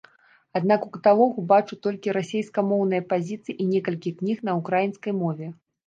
[0.59, 5.57] Аднак у каталогу бачу толькі расейскамоўныя пазіцыі і некалькі кніг на ўкраінскай мове.